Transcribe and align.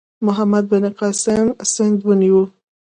محمد 0.25 0.63
بن 0.71 0.85
قاسم 0.99 1.45
سند 1.73 1.99
ونیو. 2.07 2.41